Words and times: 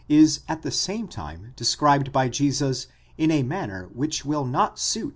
581 0.07 0.23
is 0.25 0.39
at 0.47 0.63
the 0.63 0.71
same 0.71 1.07
time 1.07 1.53
described 1.55 2.11
by 2.11 2.27
Jesus 2.27 2.87
in 3.19 3.29
a 3.29 3.43
manner 3.43 3.87
which 3.93 4.25
will 4.25 4.45
not 4.47 4.79
suit. 4.79 5.09